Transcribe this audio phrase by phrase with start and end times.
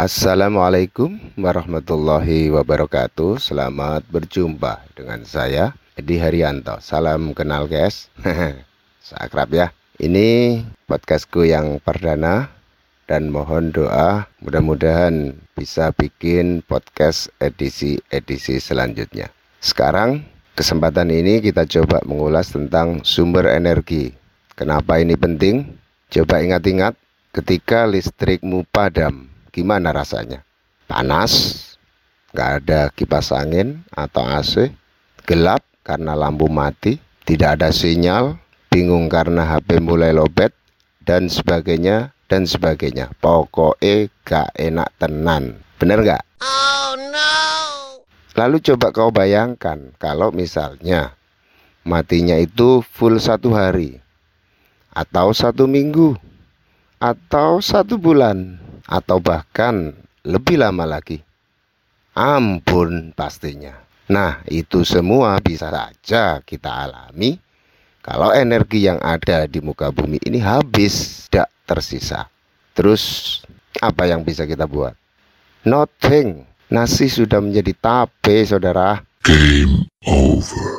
[0.00, 3.36] Assalamualaikum warahmatullahi wabarakatuh.
[3.36, 6.80] Selamat berjumpa dengan saya Edi Haryanto.
[6.80, 8.08] Salam kenal guys.
[9.04, 9.76] Seakrab ya.
[10.00, 12.48] Ini podcastku yang perdana
[13.04, 19.28] Dan mohon doa Mudah-mudahan bisa bikin podcast edisi-edisi selanjutnya.
[19.60, 20.24] Sekarang
[20.56, 24.16] kesempatan ini kita coba mengulas tentang sumber energi.
[24.56, 25.76] Kenapa ini penting?
[26.08, 26.96] Coba ingat-ingat
[27.36, 30.46] ketika listrikmu padam Gimana rasanya?
[30.86, 31.58] Panas,
[32.30, 34.70] nggak ada kipas angin atau AC,
[35.26, 38.38] gelap karena lampu mati, tidak ada sinyal,
[38.70, 40.54] bingung karena HP mulai lobet,
[41.02, 43.10] dan sebagainya, dan sebagainya.
[43.18, 45.58] Pokoknya gak enak tenan.
[45.82, 46.22] Bener nggak?
[46.38, 47.34] Oh no!
[48.38, 51.18] Lalu coba kau bayangkan kalau misalnya
[51.82, 53.98] matinya itu full satu hari,
[54.94, 56.14] atau satu minggu,
[57.00, 58.59] atau satu bulan
[58.90, 59.94] atau bahkan
[60.26, 61.22] lebih lama lagi.
[62.18, 63.78] Ampun pastinya.
[64.10, 67.38] Nah, itu semua bisa saja kita alami
[68.00, 72.26] kalau energi yang ada di muka bumi ini habis, tidak tersisa.
[72.72, 73.38] Terus
[73.78, 74.96] apa yang bisa kita buat?
[75.68, 76.48] Nothing.
[76.72, 79.04] Nasi sudah menjadi tape, saudara.
[79.20, 80.72] Game over.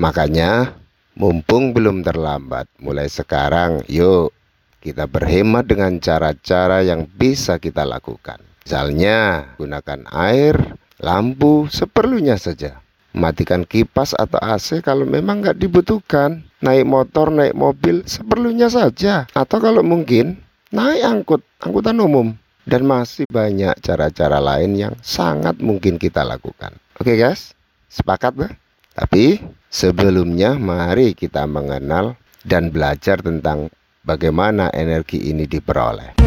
[0.00, 0.80] Makanya,
[1.12, 4.32] mumpung belum terlambat, mulai sekarang, yuk
[4.80, 8.40] kita berhemat dengan cara-cara yang bisa kita lakukan.
[8.64, 10.56] Misalnya, gunakan air,
[11.00, 12.80] lampu seperlunya saja.
[13.12, 16.40] Matikan kipas atau AC kalau memang nggak dibutuhkan.
[16.64, 19.28] Naik motor, naik mobil seperlunya saja.
[19.36, 20.40] Atau kalau mungkin,
[20.72, 22.32] naik angkut, angkutan umum.
[22.64, 26.76] Dan masih banyak cara-cara lain yang sangat mungkin kita lakukan.
[27.00, 27.56] Oke guys,
[27.88, 28.52] sepakat bah?
[28.94, 29.40] Tapi
[29.72, 33.72] sebelumnya mari kita mengenal dan belajar tentang
[34.04, 36.20] bagaimana energi ini diperoleh.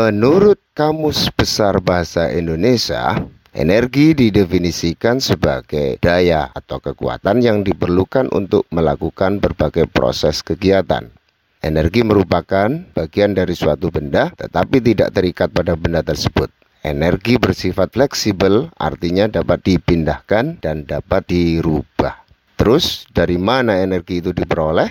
[0.00, 3.14] Menurut Kamus Besar Bahasa Indonesia,
[3.54, 11.19] energi didefinisikan sebagai daya atau kekuatan yang diperlukan untuk melakukan berbagai proses kegiatan.
[11.60, 16.48] Energi merupakan bagian dari suatu benda tetapi tidak terikat pada benda tersebut.
[16.80, 22.16] Energi bersifat fleksibel artinya dapat dipindahkan dan dapat dirubah.
[22.56, 24.88] Terus dari mana energi itu diperoleh?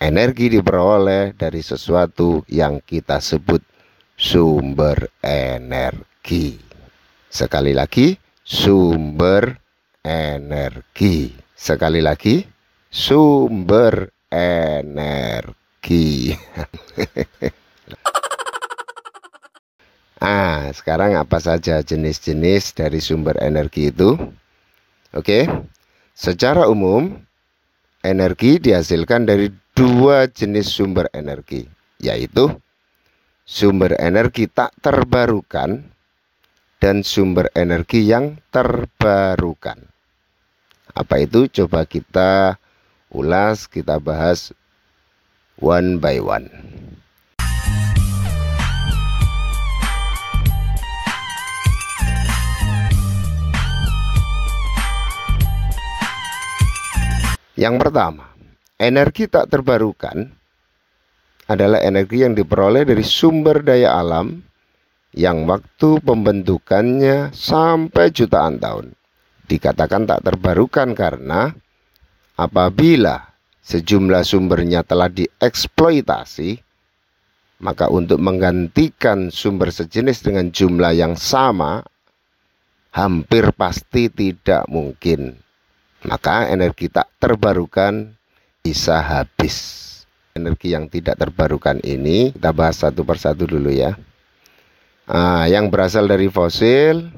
[0.00, 3.60] Energi diperoleh dari sesuatu yang kita sebut
[4.16, 6.56] sumber energi.
[7.28, 9.60] Sekali lagi, sumber
[10.00, 11.36] energi.
[11.52, 12.40] Sekali lagi,
[12.88, 16.34] sumber energi lagi.
[20.18, 24.18] ah, sekarang apa saja jenis-jenis dari sumber energi itu?
[25.14, 25.46] Oke.
[26.16, 27.14] Secara umum,
[28.02, 31.68] energi dihasilkan dari dua jenis sumber energi,
[32.02, 32.50] yaitu
[33.46, 35.86] sumber energi tak terbarukan
[36.82, 39.86] dan sumber energi yang terbarukan.
[40.96, 41.46] Apa itu?
[41.52, 42.56] Coba kita
[43.12, 44.56] ulas, kita bahas
[45.60, 46.48] one by one.
[57.56, 58.36] Yang pertama,
[58.76, 60.28] energi tak terbarukan
[61.48, 64.44] adalah energi yang diperoleh dari sumber daya alam
[65.16, 68.92] yang waktu pembentukannya sampai jutaan tahun.
[69.48, 71.48] Dikatakan tak terbarukan karena
[72.36, 73.35] apabila
[73.66, 76.62] sejumlah sumbernya telah dieksploitasi,
[77.58, 81.82] maka untuk menggantikan sumber sejenis dengan jumlah yang sama
[82.94, 85.34] hampir pasti tidak mungkin.
[86.06, 88.14] Maka energi tak terbarukan
[88.62, 89.82] bisa habis.
[90.36, 93.98] Energi yang tidak terbarukan ini kita bahas satu persatu dulu ya.
[95.10, 97.08] Nah, yang berasal dari fosil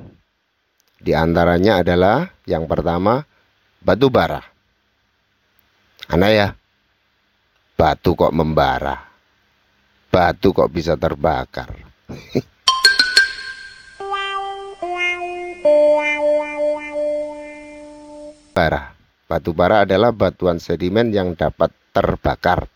[1.03, 3.27] di antaranya adalah yang pertama
[3.83, 4.48] batu bara.
[6.09, 6.57] Aneh ya,
[7.77, 8.97] batu kok membara,
[10.09, 11.69] batu kok bisa terbakar.
[18.57, 18.97] bara,
[19.31, 22.67] batu bara adalah batuan sedimen yang dapat terbakar,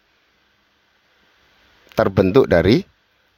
[1.96, 2.84] terbentuk dari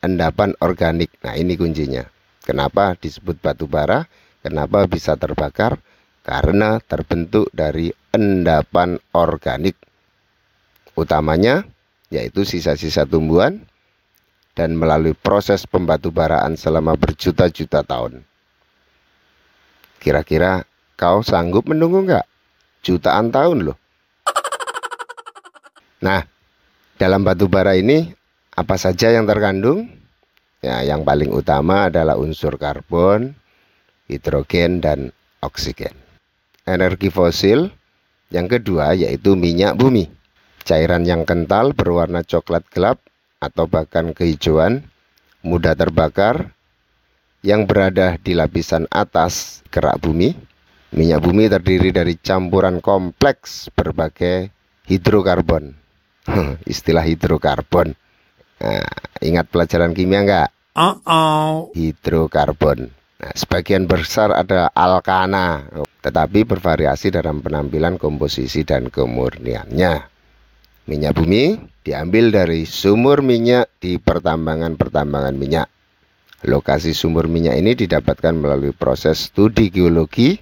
[0.04, 1.08] endapan organik.
[1.24, 2.04] Nah ini kuncinya.
[2.44, 4.04] Kenapa disebut batu bara?
[4.44, 5.80] Kenapa bisa terbakar?
[6.20, 9.74] Karena terbentuk dari endapan organik
[10.94, 11.66] utamanya
[12.14, 13.66] yaitu sisa-sisa tumbuhan
[14.54, 18.22] dan melalui proses pembatubaraan selama berjuta-juta tahun.
[19.98, 20.62] Kira-kira
[20.94, 22.26] kau sanggup menunggu nggak?
[22.86, 23.78] Jutaan tahun loh.
[26.04, 26.22] Nah,
[27.00, 28.14] dalam batu bara ini
[28.54, 29.90] apa saja yang terkandung?
[30.62, 33.36] Ya, yang paling utama adalah unsur karbon,
[34.06, 35.12] hidrogen, dan
[35.44, 35.92] oksigen.
[36.64, 37.68] Energi fosil
[38.34, 40.10] yang kedua yaitu minyak bumi.
[40.66, 42.98] Cairan yang kental berwarna coklat gelap
[43.38, 44.82] atau bahkan kehijauan,
[45.46, 46.50] mudah terbakar,
[47.44, 50.34] yang berada di lapisan atas kerak bumi.
[50.94, 54.48] Minyak bumi terdiri dari campuran kompleks berbagai
[54.88, 55.74] hidrokarbon.
[56.72, 57.92] Istilah hidrokarbon.
[58.62, 58.88] Nah,
[59.20, 60.48] ingat pelajaran kimia enggak?
[60.72, 61.74] Uh-oh.
[61.76, 62.88] Hidrokarbon.
[63.32, 65.64] Sebagian besar ada alkana,
[66.04, 70.12] tetapi bervariasi dalam penampilan komposisi dan kemurniannya.
[70.84, 75.72] Minyak bumi diambil dari sumur minyak di pertambangan-pertambangan minyak.
[76.44, 80.36] Lokasi sumur minyak ini didapatkan melalui proses studi geologi,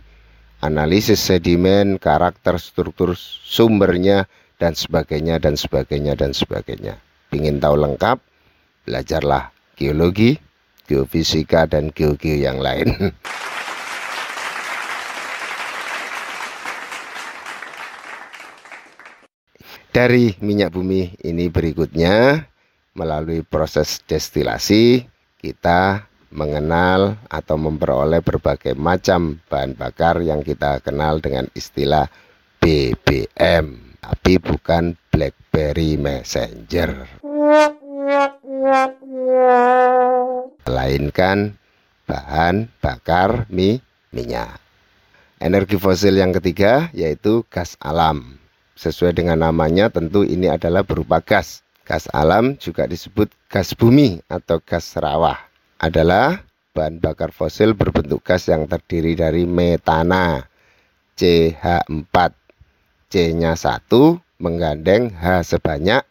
[0.67, 3.15] analisis sedimen, karakter struktur
[3.47, 4.27] sumbernya,
[4.59, 6.99] dan sebagainya, dan sebagainya, dan sebagainya.
[7.31, 8.19] Ingin tahu lengkap?
[8.83, 10.39] Belajarlah geologi,
[10.93, 12.93] geofisika, dan geogeo yang lain.
[19.93, 22.49] Dari minyak bumi ini berikutnya
[22.97, 25.05] melalui proses destilasi
[25.41, 32.09] kita mengenal atau memperoleh berbagai macam bahan bakar yang kita kenal dengan istilah
[32.57, 37.21] BBM tapi bukan BlackBerry Messenger
[41.13, 41.61] melainkan
[42.09, 43.85] bahan bakar mie
[44.17, 44.57] minyak
[45.45, 48.41] energi fosil yang ketiga yaitu gas alam
[48.73, 51.63] Sesuai dengan namanya tentu ini adalah berupa gas.
[51.87, 55.39] Gas alam juga disebut gas bumi atau gas rawah.
[55.79, 56.43] Adalah
[56.75, 60.49] bahan bakar fosil berbentuk gas yang terdiri dari metana
[61.15, 62.17] CH4.
[63.13, 63.87] C-nya 1
[64.43, 66.03] menggandeng H sebanyak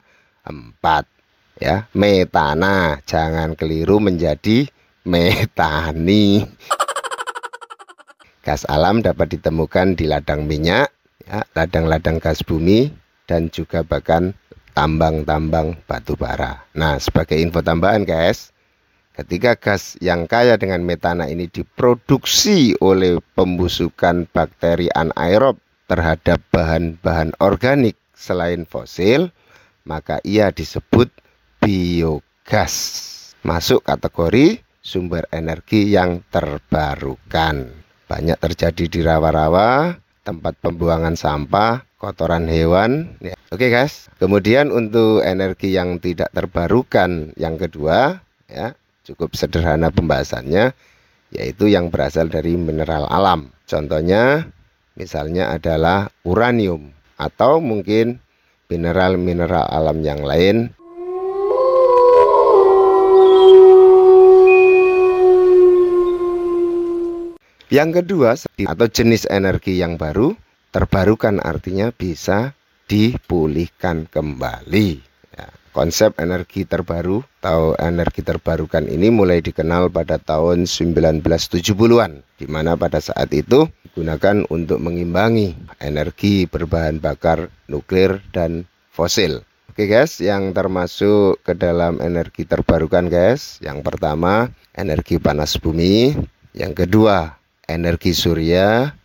[0.48, 1.12] 4.
[1.60, 4.70] Ya, metana jangan keliru menjadi
[5.06, 6.46] metani.
[8.42, 10.90] Gas alam dapat ditemukan di ladang minyak,
[11.30, 12.90] ya, ladang-ladang gas bumi
[13.30, 14.34] dan juga bahkan
[14.74, 16.66] tambang-tambang batu bara.
[16.74, 18.50] Nah, sebagai info tambahan guys,
[19.14, 28.00] ketika gas yang kaya dengan metana ini diproduksi oleh pembusukan bakteri anaerob terhadap bahan-bahan organik
[28.18, 29.30] selain fosil,
[29.86, 31.14] maka ia disebut
[31.62, 32.74] biogas.
[33.42, 37.70] Masuk kategori sumber energi yang terbarukan.
[38.10, 39.96] Banyak terjadi di rawa-rawa,
[40.26, 43.16] tempat pembuangan sampah, kotoran hewan.
[43.24, 43.38] Ya.
[43.54, 44.10] Oke guys.
[44.18, 48.20] Kemudian untuk energi yang tidak terbarukan yang kedua,
[48.50, 48.76] ya
[49.08, 50.76] cukup sederhana pembahasannya,
[51.32, 53.54] yaitu yang berasal dari mineral alam.
[53.70, 54.52] Contohnya,
[55.00, 58.20] misalnya adalah uranium atau mungkin
[58.68, 60.72] mineral-mineral alam yang lain
[67.72, 68.36] Yang kedua,
[68.68, 70.36] atau jenis energi yang baru,
[70.76, 72.52] terbarukan artinya bisa
[72.92, 75.00] dipulihkan kembali.
[75.32, 82.76] Ya, konsep energi terbaru atau energi terbarukan ini mulai dikenal pada tahun 1970-an, di mana
[82.76, 89.48] pada saat itu digunakan untuk mengimbangi energi berbahan bakar nuklir dan fosil.
[89.72, 96.20] Oke guys, yang termasuk ke dalam energi terbarukan guys, yang pertama energi panas bumi,
[96.52, 98.96] yang kedua energi surya,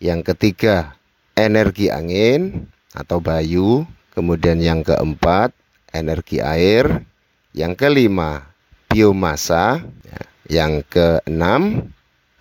[0.00, 0.96] yang ketiga
[1.36, 3.84] energi angin atau bayu,
[4.16, 5.52] kemudian yang keempat
[5.92, 7.04] energi air,
[7.52, 8.50] yang kelima
[8.90, 10.20] biomasa, ya.
[10.50, 11.92] yang keenam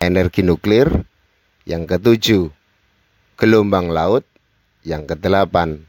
[0.01, 1.06] energi nuklir,
[1.68, 2.50] yang ketujuh
[3.39, 4.25] gelombang laut,
[4.84, 5.84] yang kedelapan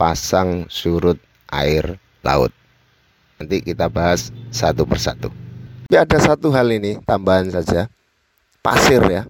[0.00, 1.20] pasang surut
[1.52, 2.54] air laut.
[3.40, 5.32] Nanti kita bahas satu persatu.
[5.88, 7.90] Tapi ada satu hal ini tambahan saja
[8.60, 9.22] pasir ya.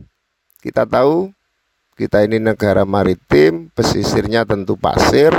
[0.60, 1.32] Kita tahu
[1.96, 5.32] kita ini negara maritim, pesisirnya tentu pasir.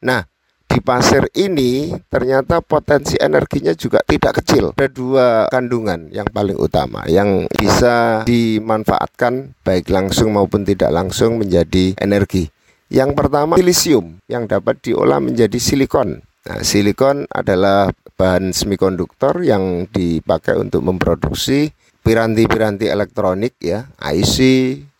[0.00, 0.24] Nah,
[0.66, 4.72] di pasir ini ternyata potensi energinya juga tidak kecil.
[4.72, 11.96] Ada dua kandungan yang paling utama yang bisa dimanfaatkan baik langsung maupun tidak langsung menjadi
[12.00, 12.50] energi.
[12.88, 16.22] Yang pertama silisium yang dapat diolah menjadi silikon.
[16.46, 21.74] Nah, silikon adalah bahan semikonduktor yang dipakai untuk memproduksi
[22.06, 24.36] piranti-piranti elektronik ya, IC,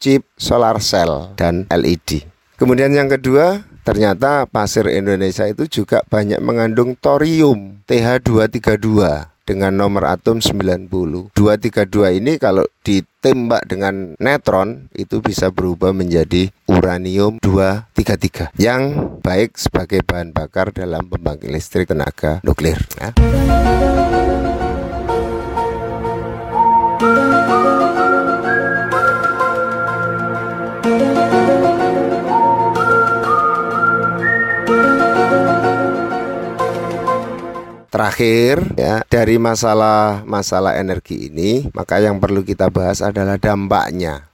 [0.02, 2.26] chip, solar cell dan LED.
[2.58, 10.42] Kemudian yang kedua, ternyata pasir Indonesia itu juga banyak mengandung thorium TH232 dengan nomor atom
[10.42, 10.90] 90.
[11.30, 20.02] 232 ini kalau ditembak dengan neutron itu bisa berubah menjadi uranium 233 yang baik sebagai
[20.02, 22.82] bahan bakar dalam pembangkit listrik tenaga nuklir.
[22.98, 23.14] Ya.
[37.97, 44.29] Terakhir ya dari masalah masalah energi ini maka yang perlu kita bahas adalah dampaknya.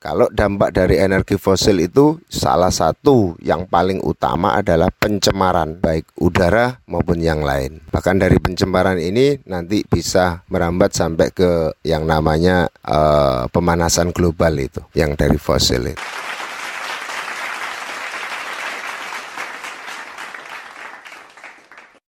[0.00, 6.80] Kalau dampak dari energi fosil itu salah satu yang paling utama adalah pencemaran baik udara
[6.88, 7.84] maupun yang lain.
[7.92, 14.80] Bahkan dari pencemaran ini nanti bisa merambat sampai ke yang namanya uh, pemanasan global itu
[14.96, 16.04] yang dari fosil itu.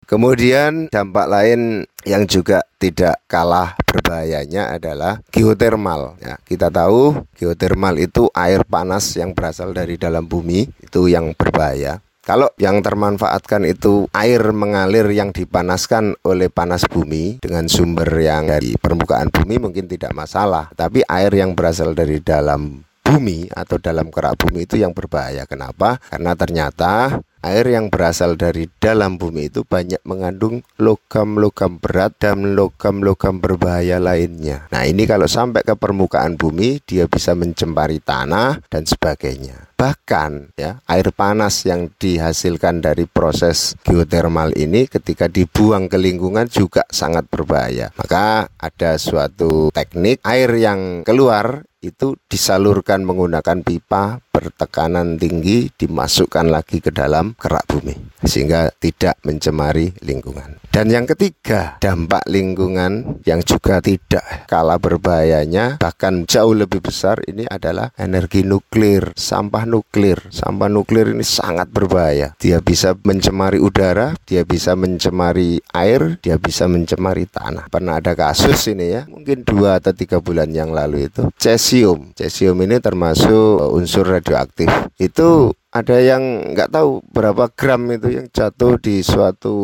[0.07, 6.15] Kemudian dampak lain yang juga tidak kalah berbahayanya adalah geotermal.
[6.23, 11.99] Ya, kita tahu geotermal itu air panas yang berasal dari dalam bumi itu yang berbahaya.
[12.23, 18.79] Kalau yang termanfaatkan itu air mengalir yang dipanaskan oleh panas bumi dengan sumber yang dari
[18.79, 20.71] permukaan bumi mungkin tidak masalah.
[20.71, 25.47] Tapi air yang berasal dari dalam bumi atau dalam kerak bumi itu yang berbahaya.
[25.47, 26.03] Kenapa?
[26.11, 33.39] Karena ternyata air yang berasal dari dalam bumi itu banyak mengandung logam-logam berat dan logam-logam
[33.41, 34.69] berbahaya lainnya.
[34.73, 39.67] Nah, ini kalau sampai ke permukaan bumi, dia bisa mencemari tanah dan sebagainya.
[39.77, 46.81] Bahkan ya, air panas yang dihasilkan dari proses geotermal ini ketika dibuang ke lingkungan juga
[46.89, 47.93] sangat berbahaya.
[47.93, 56.81] Maka ada suatu teknik air yang keluar itu disalurkan menggunakan pipa bertekanan tinggi dimasukkan lagi
[56.81, 60.57] ke dalam kerak bumi sehingga tidak mencemari lingkungan.
[60.71, 67.49] Dan yang ketiga, dampak lingkungan yang juga tidak kalah berbahayanya bahkan jauh lebih besar ini
[67.49, 70.29] adalah energi nuklir, sampah nuklir.
[70.29, 72.37] Sampah nuklir ini sangat berbahaya.
[72.37, 77.73] Dia bisa mencemari udara, dia bisa mencemari air, dia bisa mencemari tanah.
[77.73, 82.13] Pernah ada kasus ini ya, mungkin dua atau tiga bulan yang lalu itu cesium.
[82.13, 84.69] Cesium ini termasuk unsur radioaktif.
[85.01, 89.55] Itu ada yang nggak tahu berapa gram itu yang jatuh di suatu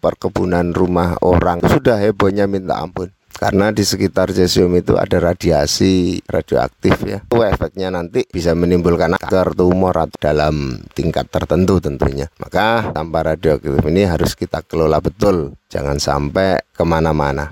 [0.00, 6.94] perkebunan rumah orang sudah hebohnya minta ampun karena di sekitar cesium itu ada radiasi radioaktif
[7.02, 7.18] ya.
[7.26, 12.30] Itu efeknya nanti bisa menimbulkan kanker, tumor atau dalam tingkat tertentu tentunya.
[12.38, 17.50] Maka sampah radioaktif ini harus kita kelola betul, jangan sampai ke mana-mana.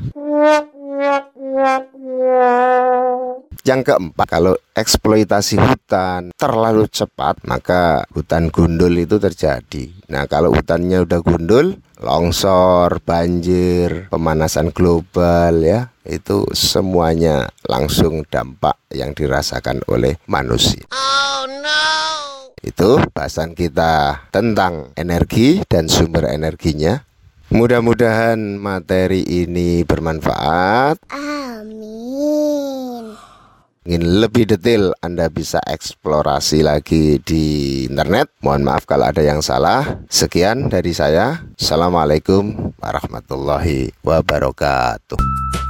[3.60, 9.92] Yang keempat, kalau eksploitasi hutan terlalu cepat, maka hutan gundul itu terjadi.
[10.08, 19.12] Nah, kalau hutannya udah gundul, longsor, banjir, pemanasan global ya, itu semuanya langsung dampak yang
[19.12, 20.88] dirasakan oleh manusia.
[20.88, 21.84] Oh no.
[22.64, 27.04] Itu bahasan kita tentang energi dan sumber energinya.
[27.50, 31.02] Mudah-mudahan materi ini bermanfaat.
[31.12, 31.29] Amin
[33.88, 37.44] ingin lebih detail Anda bisa eksplorasi lagi di
[37.88, 38.28] internet.
[38.44, 40.04] Mohon maaf kalau ada yang salah.
[40.12, 41.40] Sekian dari saya.
[41.56, 45.69] Assalamualaikum warahmatullahi wabarakatuh.